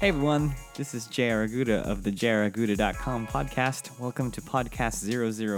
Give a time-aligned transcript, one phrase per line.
[0.00, 3.96] Hey everyone, this is JR Aguda of the jraguda.com podcast.
[4.00, 5.04] Welcome to podcast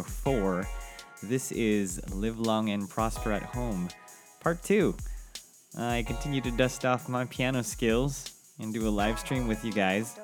[0.05, 0.67] 004.
[1.23, 3.89] This is Live Long and Prosper at Home,
[4.41, 4.95] part two.
[5.79, 9.73] I continue to dust off my piano skills and do a live stream with you
[9.73, 10.19] guys.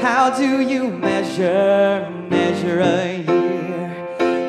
[0.00, 3.90] How do you measure, measure a year?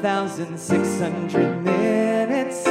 [0.01, 2.63] 525,600 minutes.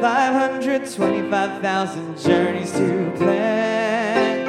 [0.00, 4.46] 525,000 journeys to plan.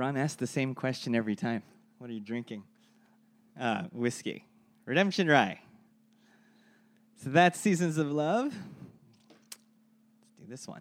[0.00, 1.62] Ron asks the same question every time.
[1.98, 2.62] What are you drinking?
[3.60, 4.46] Uh, whiskey.
[4.86, 5.60] Redemption Rye.
[7.22, 8.46] So that's Seasons of Love.
[9.28, 10.80] Let's do this one.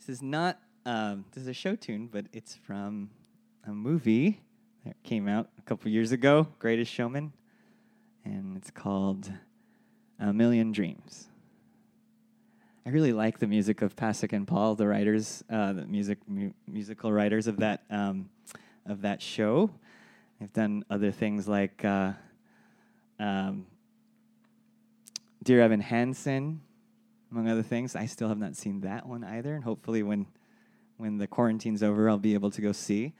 [0.00, 3.10] This is not, um, this is a show tune, but it's from
[3.64, 4.40] a movie
[4.84, 7.32] that came out a couple years ago, Greatest Showman,
[8.24, 9.32] and it's called
[10.18, 11.28] A Million Dreams.
[12.86, 16.52] I really like the music of Pasek and Paul, the writers, uh, the music mu-
[16.68, 18.28] musical writers of that um,
[18.84, 19.70] of that show.
[20.38, 22.12] They've done other things like uh,
[23.18, 23.66] um,
[25.42, 26.60] Dear Evan Hansen,
[27.30, 27.96] among other things.
[27.96, 30.26] I still have not seen that one either, and hopefully, when
[30.98, 33.14] when the quarantine's over, I'll be able to go see.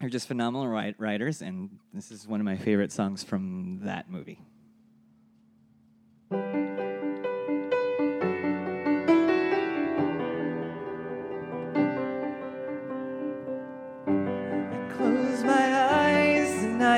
[0.00, 4.10] They're just phenomenal wri- writers, and this is one of my favorite songs from that
[4.10, 4.40] movie.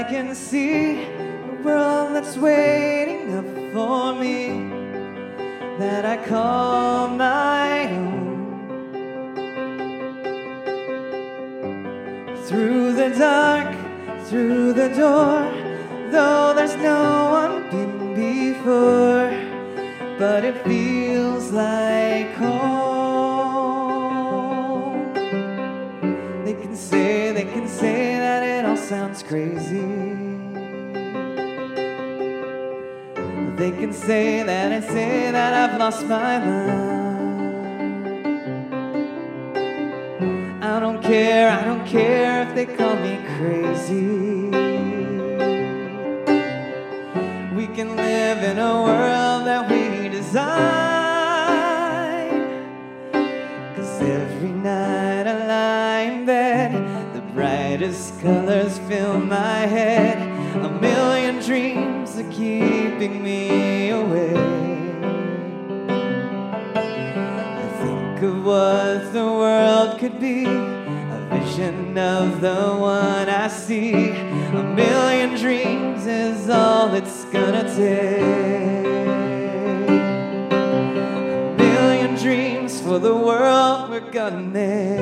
[0.09, 4.71] can see a world that's waiting up for me
[5.79, 8.37] that I call my own.
[12.45, 13.75] Through the dark,
[14.27, 15.43] through the door,
[16.13, 19.31] though there's no one been before,
[20.21, 22.87] but it feels like home.
[26.45, 29.96] They can say, they can say that it all sounds crazy.
[33.57, 37.33] They can say that I say that I've lost my mind.
[40.63, 44.51] I don't care, I don't care if they call me crazy.
[47.57, 50.45] We can live in a world that we design.
[53.75, 56.75] Cause every night I lie in bed,
[57.15, 60.19] the brightest colors fill my head.
[60.63, 64.37] A million dreams are keeping me awake.
[67.55, 74.13] I think of what the world could be, a vision of the one I see.
[74.13, 78.87] A million dreams is all it's gonna take.
[80.53, 84.96] A million dreams for the world we're gonna make.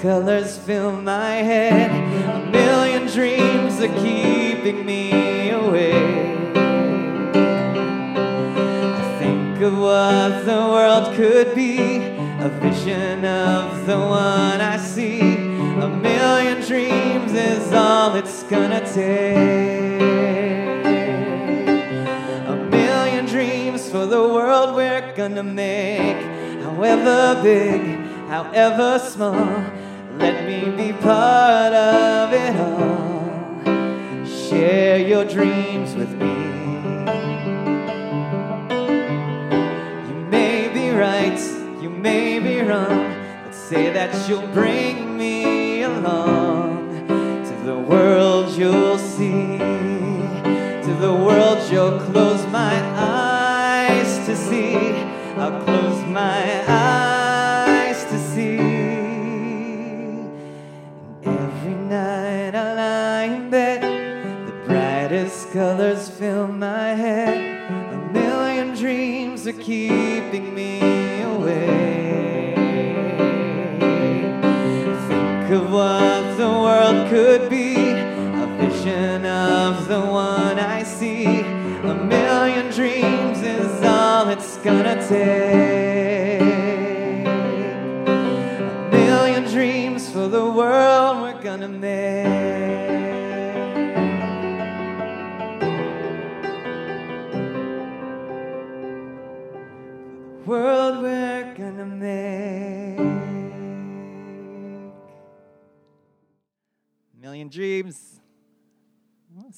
[0.00, 1.90] Colors fill my head.
[1.90, 6.56] A million dreams are keeping me awake.
[8.96, 11.98] I think of what the world could be,
[12.40, 15.20] a vision of the one I see.
[15.20, 20.80] A million dreams is all it's gonna take.
[22.48, 26.22] A million dreams for the world we're gonna make.
[26.62, 27.82] However big,
[28.28, 29.62] however small,
[30.18, 34.26] let me be part of it all.
[34.26, 36.34] Share your dreams with me.
[40.08, 41.40] You may be right,
[41.80, 43.14] you may be wrong,
[43.44, 47.06] but say that you'll bring me along
[47.44, 49.58] to the world you'll see.
[49.58, 54.76] To the world you'll close my eyes to see.
[55.36, 56.99] I'll close my eyes
[65.52, 67.68] colors fill my head.
[67.92, 72.54] A million dreams are keeping me awake.
[75.08, 81.40] Think of what the world could be, a vision of the one I see.
[81.40, 85.39] A million dreams is all it's gonna take.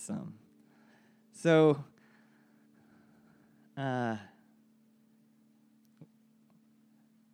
[0.02, 0.34] Awesome.
[1.30, 1.84] So,
[3.76, 4.16] uh,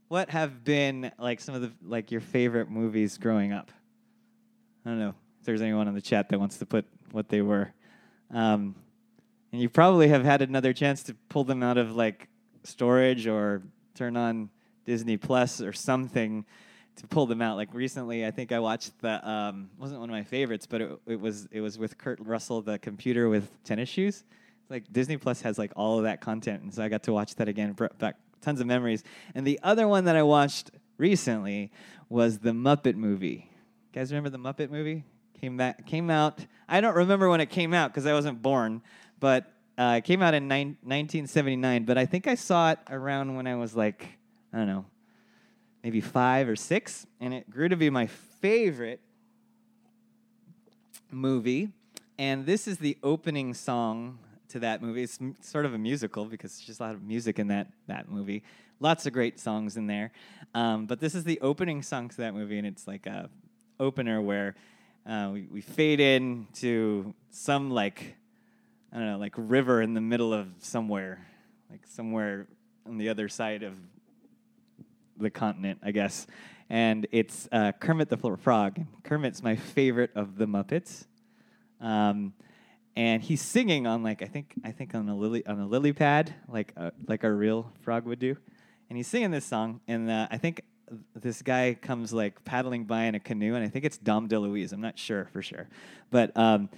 [0.09, 3.71] what have been like some of the like your favorite movies growing up?
[4.85, 7.41] I don't know if there's anyone in the chat that wants to put what they
[7.41, 7.73] were.
[8.31, 8.75] Um,
[9.51, 12.29] and you probably have had another chance to pull them out of like
[12.65, 13.63] storage or
[13.95, 14.51] turn on
[14.85, 16.45] Disney Plus or something
[16.99, 17.57] to pull them out.
[17.57, 21.01] Like recently, I think I watched the um, wasn't one of my favorites, but it,
[21.07, 24.25] it was it was with Kurt Russell, the computer with tennis shoes.
[24.69, 27.35] Like Disney Plus has like all of that content, and so I got to watch
[27.37, 29.03] that again, brought back tons of memories.
[29.35, 31.73] And the other one that I watched recently
[32.09, 33.51] was the Muppet movie.
[33.51, 35.05] You guys remember the Muppet movie?
[35.41, 36.45] Came back, came out.
[36.69, 38.83] I don't remember when it came out because I wasn't born,
[39.21, 41.85] but uh, it came out in nine, 1979.
[41.85, 44.19] But I think I saw it around when I was like
[44.53, 44.85] I don't know,
[45.89, 49.01] maybe five or six, and it grew to be my favorite
[51.11, 51.71] movie.
[52.19, 54.19] And this is the opening song
[54.51, 55.03] to that movie.
[55.03, 57.69] It's m- sort of a musical because there's just a lot of music in that
[57.87, 58.43] that movie.
[58.81, 60.13] Lots of great songs in there.
[60.53, 63.31] Um, but this is the opening song to that movie, and it's like a
[63.81, 64.57] opener where
[65.07, 68.15] uh, we, we fade in to some like
[68.93, 71.27] I don't know, like river in the middle of somewhere,
[71.71, 72.47] like somewhere
[72.85, 73.73] on the other side of
[75.19, 76.27] the continent, I guess.
[76.71, 78.79] And it's uh, Kermit the Frog.
[79.03, 81.07] Kermit's my favorite of the Muppets.
[81.81, 82.35] Um,
[82.97, 85.93] and he's singing on like I think I think on a lily on a lily
[85.93, 88.37] pad, like a, like a real frog would do.
[88.91, 90.63] And he's singing this song, and uh, I think
[91.15, 94.73] this guy comes like paddling by in a canoe, and I think it's Dom DeLuise.
[94.73, 95.69] I'm not sure for sure,
[96.11, 96.71] but um,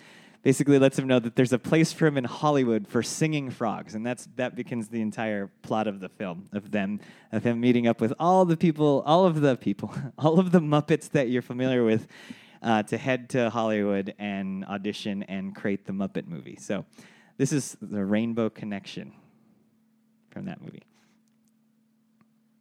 [0.42, 3.94] basically lets him know that there's a place for him in Hollywood for singing frogs,
[3.94, 7.00] and that's that becomes the entire plot of the film of them
[7.32, 10.61] of him meeting up with all the people, all of the people, all of the
[10.61, 12.06] Muppets that you're familiar with,
[12.62, 16.56] uh, to head to Hollywood and audition and create the Muppet movie.
[16.56, 16.85] So
[17.37, 19.12] this is the Rainbow Connection
[20.30, 20.85] from that movie,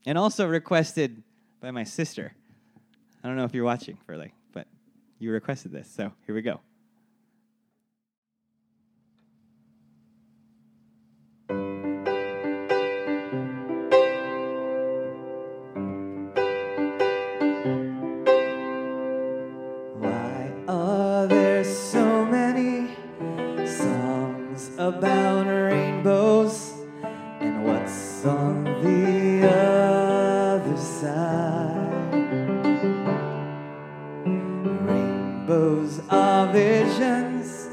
[0.05, 1.23] and also requested
[1.61, 2.33] by my sister.
[3.23, 4.67] I don't know if you're watching, Furley, but
[5.19, 6.61] you requested this, so here we go.
[24.99, 26.73] About rainbows?
[27.39, 32.13] And what's on the other side?
[34.89, 37.69] Rainbows are visions,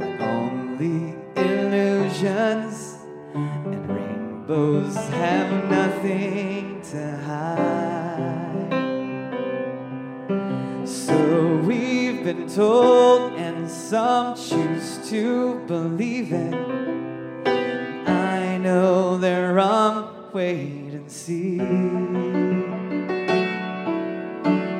[0.00, 2.96] but only illusions.
[3.34, 8.74] And rainbows have nothing to hide.
[10.84, 11.16] So
[11.58, 11.97] we've
[12.34, 16.54] been told, and some choose to believe it.
[18.06, 21.56] I know they're wrong, wait and see.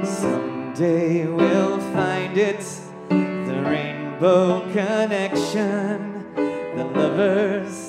[0.04, 2.60] Someday we'll find it,
[3.08, 7.87] the rainbow connection, the lovers,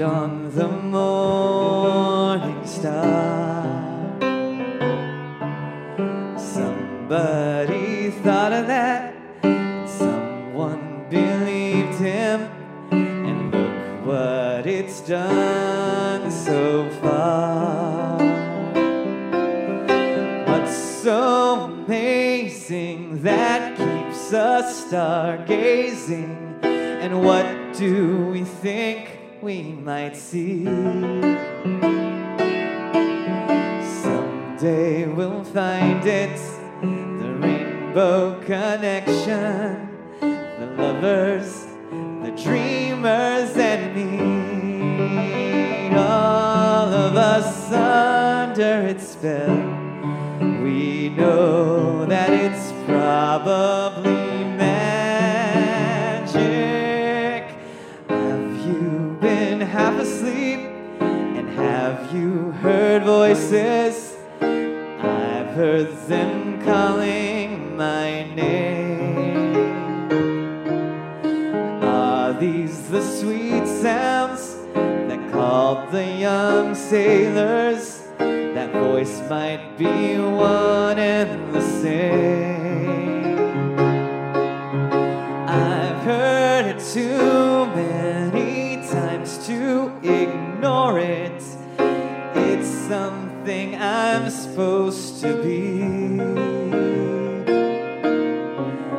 [0.00, 3.64] on the morning star?
[6.38, 12.48] Somebody thought of that, and someone believed him,
[12.92, 18.18] and look what it's done so far.
[20.46, 26.36] What's so amazing that keeps us stargazing?
[26.62, 30.64] And what do we think we might see?
[34.02, 36.36] Someday we'll find it,
[36.80, 39.88] the rainbow connection,
[40.20, 41.66] the lovers,
[42.22, 45.88] the dreamers, and me.
[45.96, 49.56] All of us under its spell.
[50.62, 54.17] We know that it's probably
[62.98, 64.16] heard voices?
[64.40, 69.54] I've heard them calling my name.
[71.84, 78.02] Are these the sweet sounds that called the young sailors?
[78.18, 82.47] That voice might be one and the same.
[94.58, 95.78] Supposed to be.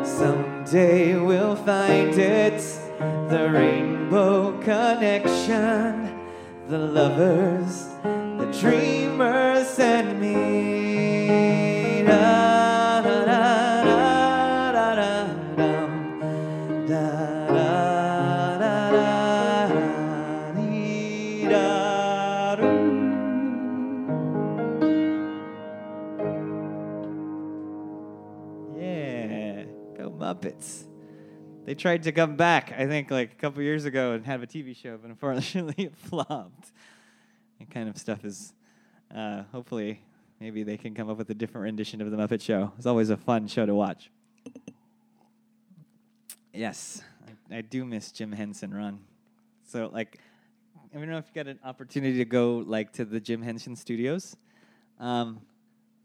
[0.06, 2.62] Someday we'll find it,
[3.28, 6.18] the rainbow connection,
[6.70, 7.90] the lovers,
[8.40, 10.69] the dreamers, and me.
[31.70, 34.48] They tried to come back, I think, like a couple years ago and have a
[34.48, 36.72] TV show, but unfortunately it flopped.
[37.60, 38.56] That kind of stuff is,
[39.14, 40.02] uh, hopefully,
[40.40, 42.72] maybe they can come up with a different rendition of the Muppet Show.
[42.76, 44.10] It's always a fun show to watch.
[46.56, 47.04] Yes,
[47.52, 49.02] I, I do miss Jim Henson run.
[49.68, 50.18] So like,
[50.92, 53.76] I don't know if you got an opportunity to go like to the Jim Henson
[53.76, 54.36] Studios.
[55.00, 55.40] Um,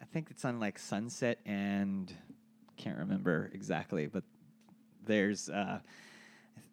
[0.02, 2.12] I think it's on like Sunset and
[2.76, 4.24] can't remember exactly, but
[5.06, 5.80] there's uh,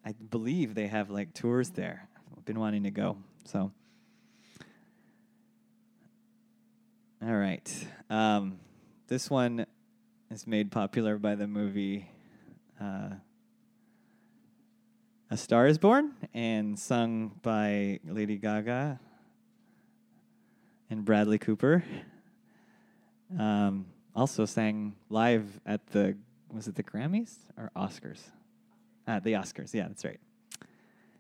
[0.06, 2.08] I believe they have like tours there.
[2.36, 3.72] I've been wanting to go, so.
[7.24, 7.88] All right.
[8.10, 8.60] Um,
[9.08, 9.68] this one
[10.32, 12.10] is made popular by the movie
[12.82, 13.10] uh,
[15.30, 19.00] A Star is Born and sung by Lady Gaga
[20.90, 21.84] and Bradley Cooper.
[23.38, 23.86] Um,
[24.16, 26.18] also sang live at the,
[26.53, 28.20] was it the Grammys or Oscars?
[29.08, 29.74] Ah, the Oscars.
[29.74, 30.20] Yeah, that's right.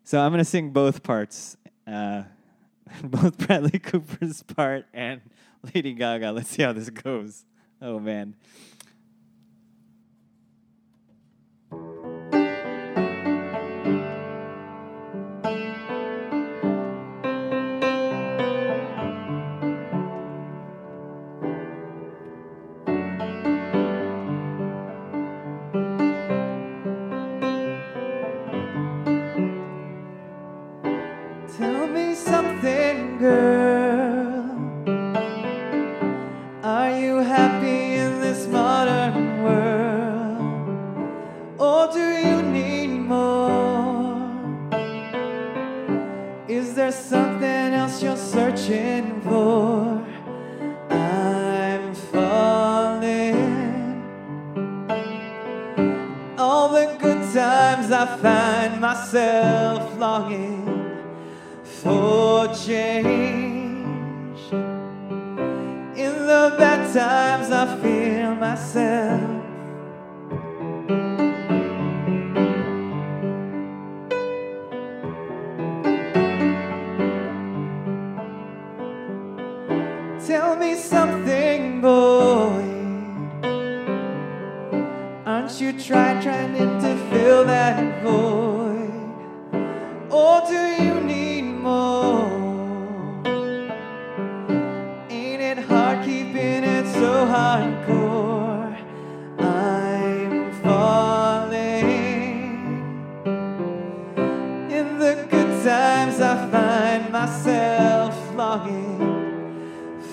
[0.03, 1.57] So I'm going to sing both parts,
[1.87, 2.23] uh,
[3.03, 5.21] both Bradley Cooper's part and
[5.73, 6.31] Lady Gaga.
[6.31, 7.45] Let's see how this goes.
[7.81, 8.35] Oh, man.
[58.03, 60.65] I find myself longing
[61.61, 64.41] for change.
[65.95, 69.21] In the bad times, I feel myself.
[80.25, 82.71] Tell me something, boy.
[85.23, 87.90] Aren't you trying, trying to fill that
[90.11, 92.29] Or oh, do you need more?
[95.09, 98.75] Ain't it hard keeping it so hardcore?
[99.39, 101.71] I'm falling.
[104.69, 108.99] In the good times, I find myself longing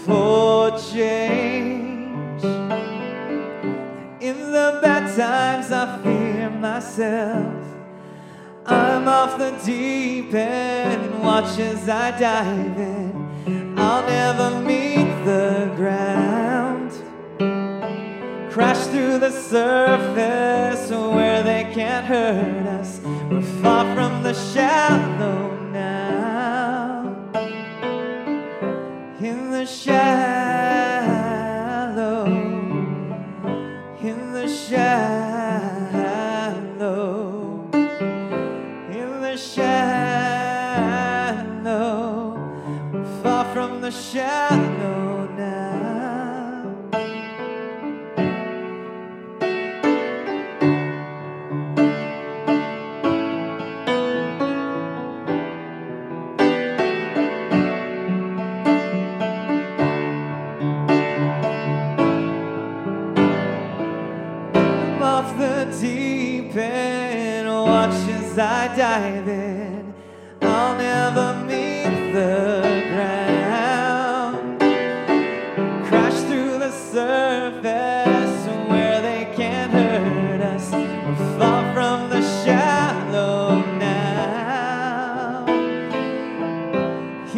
[0.05, 2.45] for change.
[4.21, 7.58] In the bad times, I fear myself.
[9.09, 13.75] Off the deep end, watch as I dive in.
[13.79, 16.93] I'll never meet the ground.
[18.53, 23.01] Crash through the surface where they can't hurt us.
[23.31, 27.31] We're far from the shallow now.
[29.21, 30.58] In the shallow,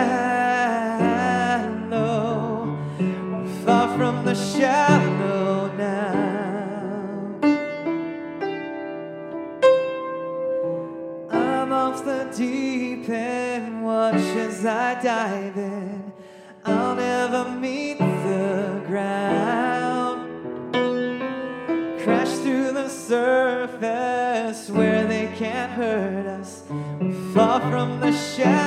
[3.65, 7.39] far from the shallow now.
[11.31, 15.56] I'm off the deep end, watch as I dive
[27.37, 28.66] far from the shallow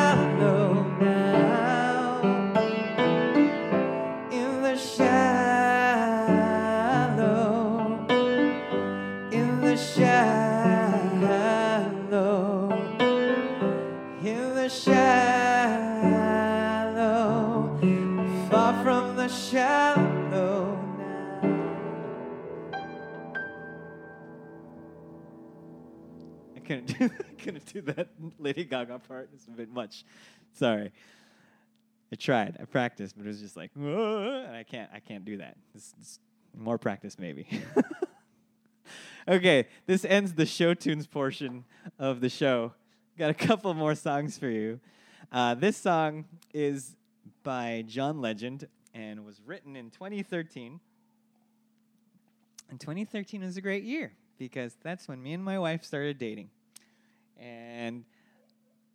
[27.45, 29.31] couldn't do that Lady Gaga part.
[29.35, 30.05] It's a bit much.
[30.53, 30.93] Sorry.
[32.13, 32.57] I tried.
[32.61, 34.91] I practiced, but it was just like, and I can't.
[34.93, 35.57] I can't do that.
[35.75, 36.19] This, this
[36.57, 37.47] more practice, maybe.
[39.29, 41.65] okay, this ends the show tunes portion
[41.99, 42.73] of the show.
[43.17, 44.81] Got a couple more songs for you.
[45.31, 46.97] Uh, this song is
[47.45, 50.81] by John Legend and was written in 2013.
[52.71, 56.51] And 2013 was a great year because that's when me and my wife started dating.
[57.41, 58.05] And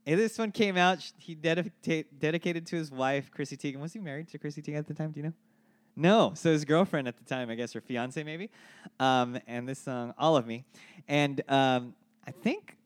[0.07, 0.99] and this one came out.
[1.17, 3.79] He dedica- dedicated to his wife, Chrissy Teigen.
[3.79, 5.11] Was he married to Chrissy Teigen at the time?
[5.11, 5.33] Do you know?
[5.95, 6.33] No.
[6.35, 8.49] So his girlfriend at the time, I guess, or fiance maybe.
[8.99, 10.63] Um, and this song, "All of Me,"
[11.07, 11.95] and um,
[12.27, 12.77] I think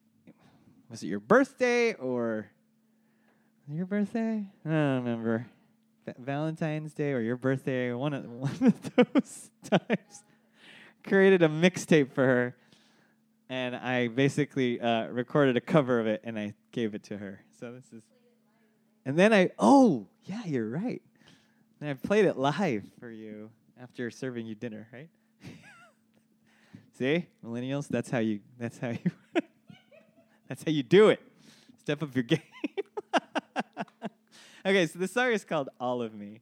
[0.89, 2.47] was it your birthday or
[3.71, 4.45] your birthday?
[4.65, 5.45] I don't remember.
[6.17, 7.93] Valentine's Day or your birthday?
[7.93, 10.23] One of one of those times.
[11.05, 12.55] Created a mixtape for her
[13.49, 17.43] and I basically uh, recorded a cover of it and I gave it to her.
[17.59, 18.03] So this is,
[19.05, 21.01] and then I oh yeah you're right.
[21.81, 23.49] And I played it live for you
[23.81, 25.09] after serving you dinner, right?
[26.97, 29.11] See, millennials, that's how you that's how you
[30.47, 31.21] that's how you do it.
[31.79, 32.41] Step up your game.
[34.65, 36.41] okay, so the song is called All of Me.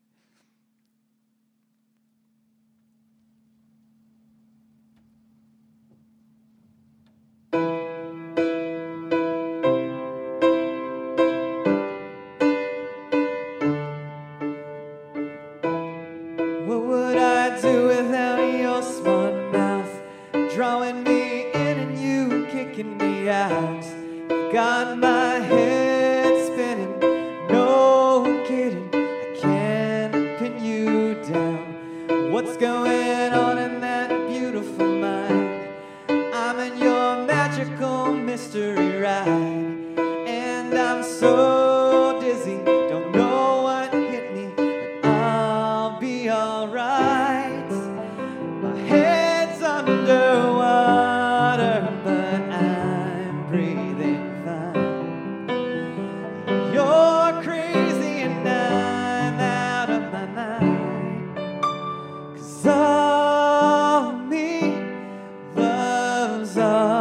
[66.58, 66.97] Loves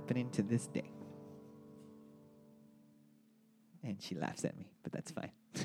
[0.00, 0.90] happening to this day.
[3.84, 5.30] And she laughs at me, but that's fine.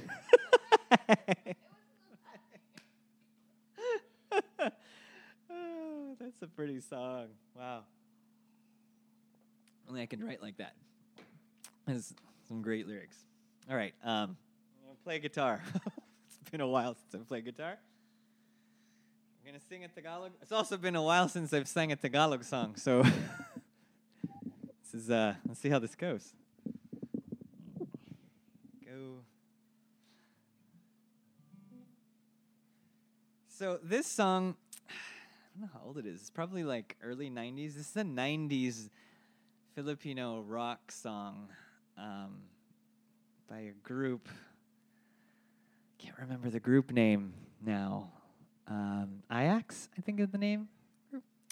[5.50, 7.28] oh, that's a pretty song.
[7.56, 7.84] Wow.
[9.88, 10.74] Only I can write like that.
[11.88, 12.13] There's
[12.50, 13.15] some great lyrics.
[13.69, 13.93] All right.
[14.04, 14.36] Um,
[14.84, 15.62] I'm to play guitar.
[16.28, 17.78] it's been a while since I've played guitar.
[19.48, 20.32] I'm to sing a Tagalog.
[20.41, 23.02] It's also been a while since I've sang a Tagalog song, so
[24.95, 26.34] is, uh, let's see how this goes.
[28.86, 29.19] Go.
[33.49, 34.55] So this song,
[34.89, 34.93] I
[35.53, 36.21] don't know how old it is.
[36.21, 37.75] It's probably like early 90s.
[37.75, 38.89] This is a 90s
[39.75, 41.49] Filipino rock song
[41.97, 42.38] um,
[43.49, 44.29] by a group.
[45.97, 48.12] Can't remember the group name now.
[48.67, 50.69] Um, Ajax, I think is the name.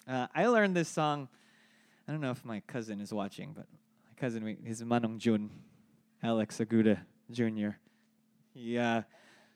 [0.08, 1.28] Uh, I learned this song.
[2.08, 3.66] I don't know if my cousin is watching, but
[4.06, 5.50] my cousin, his Manong Jun,
[6.22, 7.00] Alex Aguda
[7.32, 7.78] Jr.
[8.54, 9.04] He, uh,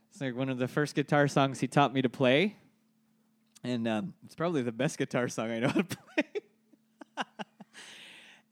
[0.10, 2.56] it's like one of the first guitar songs he taught me to play,
[3.64, 6.24] and um, it's probably the best guitar song I know how to play.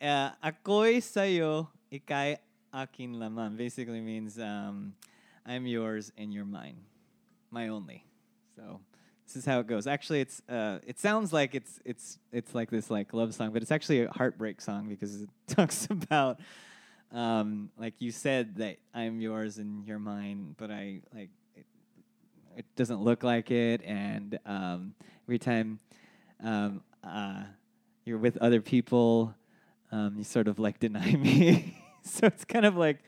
[0.02, 2.38] uh, Ako'y sayo, ikay
[2.74, 3.56] akin laman.
[3.56, 4.94] Basically means um,
[5.46, 6.78] I'm yours and you're mine,
[7.50, 8.04] my only.
[8.58, 8.82] So
[9.26, 9.88] this is how it goes.
[9.88, 13.62] Actually, it's uh, it sounds like it's it's it's like this like love song, but
[13.62, 16.40] it's actually a heartbreak song because it talks about
[17.12, 21.66] um, like you said that I'm yours and you're mine, but I like it,
[22.58, 24.94] it doesn't look like it, and um,
[25.26, 25.80] every time
[26.44, 27.44] um, uh,
[28.06, 29.34] you're with other people,
[29.92, 31.78] um, you sort of like deny me.
[32.04, 33.00] so it's kind of like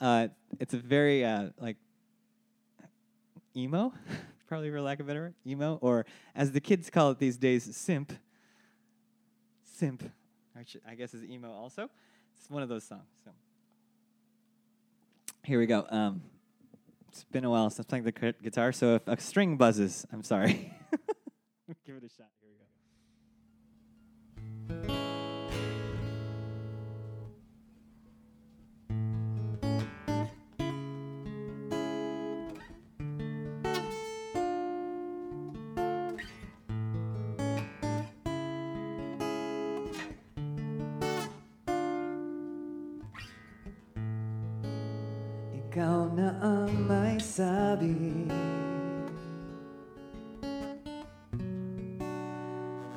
[0.00, 1.76] uh, it's a very uh, like
[3.56, 3.92] emo,
[4.50, 8.12] probably for lack of better emo, or as the kids call it these days, simp.
[9.62, 10.02] Simp,
[10.54, 11.88] which I guess is emo also.
[12.36, 13.06] It's one of those songs.
[13.24, 13.30] So
[15.44, 15.86] here we go.
[15.88, 16.22] Um,
[17.08, 20.74] it's been a while since playing the guitar, so if a string buzzes, I'm sorry.
[21.86, 22.39] Give it a shot.
[45.70, 48.26] Ikaw na ang may sabi.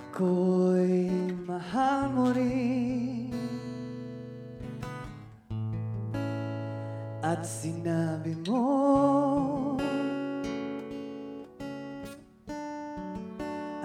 [0.10, 1.14] Ako'y
[1.46, 3.30] mahal mo rin.
[7.22, 8.66] At sinabi mo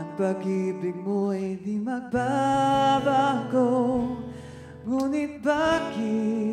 [0.01, 3.69] Ang pag-ibig mo'y di magbabago.
[4.89, 6.48] Ngunit bakit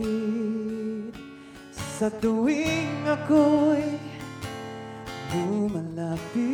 [2.05, 3.97] sa tuwing ako'y
[5.33, 6.45] lumalapit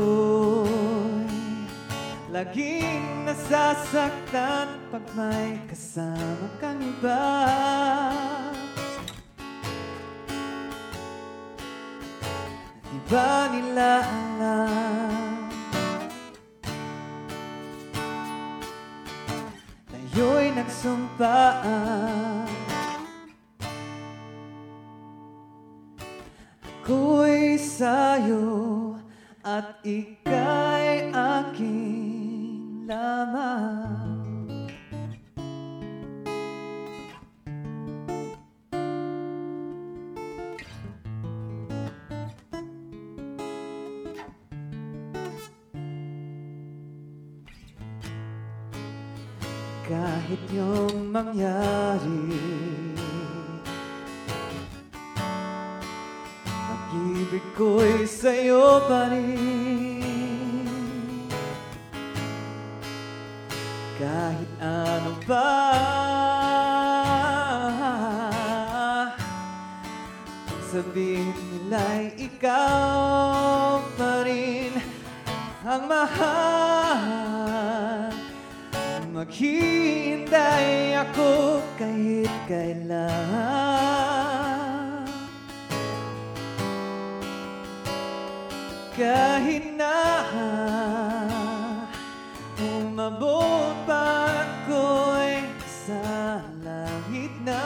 [2.29, 7.33] laging nasasaktan pag may kasama kang iba.
[12.93, 14.98] Di ba nila alam
[20.69, 20.77] iyo'y
[21.09, 22.45] nagsumpaan
[26.89, 28.97] Ako'y sa'yo
[29.45, 30.18] at ika'y
[88.99, 90.27] Kahit na
[92.59, 97.63] umabot pa ako'y sa langit na.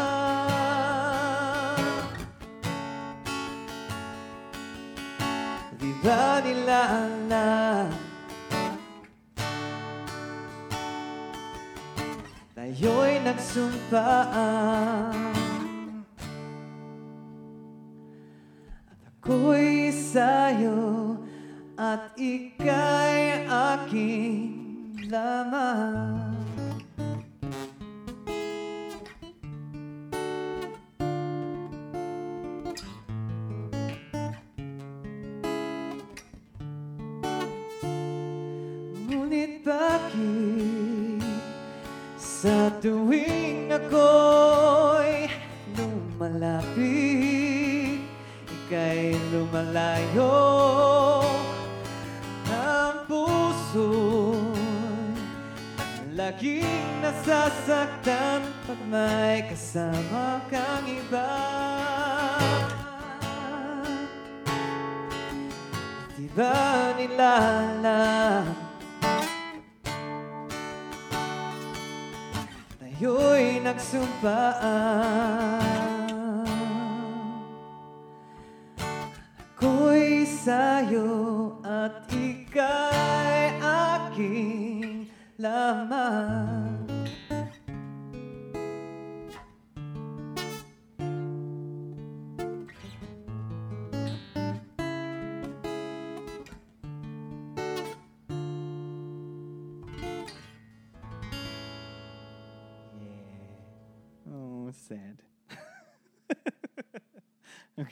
[5.81, 7.89] Di ba nila alam
[12.53, 15.33] Tayo'y nagsumpaan.
[18.85, 21.02] At ako'y sa'yo
[21.93, 26.32] At ika'y aking lamang
[58.73, 61.29] nasasaktan Pag may kasama kang iba.
[66.17, 68.49] Di ba nila alam
[72.81, 74.41] Tayo'y nagsumpaan
[79.53, 85.05] Ako'y sa'yo at ika'y aking
[85.37, 86.62] lamang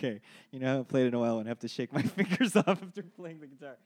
[0.01, 2.55] okay, you know, I haven't played in a while and have to shake my fingers
[2.55, 3.77] off after playing the guitar.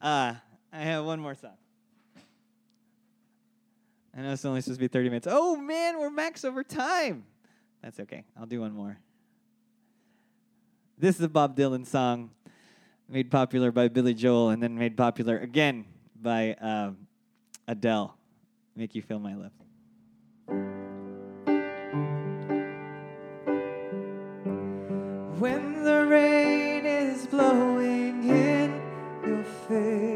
[0.00, 0.34] Uh,
[0.72, 1.56] I have one more song.
[4.16, 5.26] I know it's only supposed to be 30 minutes.
[5.30, 7.24] Oh man, we're max over time.
[7.82, 8.24] That's okay.
[8.38, 8.98] I'll do one more.
[10.96, 12.30] This is a Bob Dylan song
[13.08, 15.84] made popular by Billy Joel and then made popular again
[16.20, 16.96] by um,
[17.66, 18.16] Adele.
[18.76, 19.63] Make You Feel My Love.
[25.38, 28.80] When the rain is blowing in
[29.26, 30.13] your face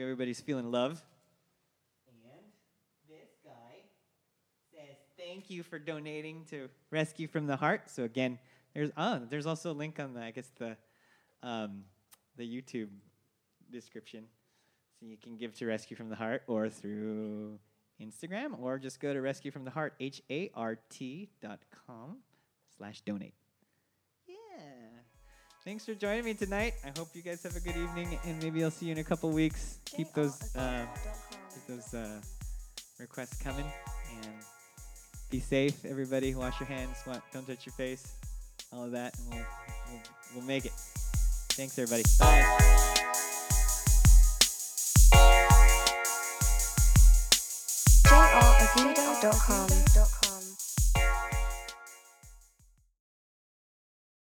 [0.00, 1.02] hope everybody's feeling love.
[2.08, 2.42] And
[3.08, 3.82] this guy
[4.72, 7.90] says thank you for donating to Rescue from the Hart.
[7.90, 8.38] So again,
[8.74, 10.76] there's ah, there's also a link on the I guess the
[11.42, 11.84] um,
[12.36, 12.88] the YouTube
[13.70, 14.24] description,
[14.98, 17.58] so you can give to Rescue from the Hart or through
[18.00, 22.18] Instagram or just go to Rescue from the Hart H A R T dot com
[22.76, 23.34] slash donate.
[25.66, 25.70] Yeah.
[25.70, 26.74] Thanks for joining me tonight.
[26.84, 29.04] I hope you guys have a good evening, and maybe I'll see you in a
[29.04, 29.78] couple weeks.
[29.84, 30.86] Keep those uh,
[31.52, 32.20] keep those uh,
[32.98, 33.66] requests coming,
[34.22, 34.32] and
[35.30, 36.34] be safe, everybody.
[36.34, 36.98] Wash your hands.
[37.32, 38.14] Don't touch your face.
[38.72, 39.46] All of that, and we'll
[39.90, 40.00] we'll,
[40.36, 40.72] we'll make it.
[41.52, 42.04] Thanks, everybody.
[42.18, 42.44] Bye.
[48.76, 50.15] jraguido.com.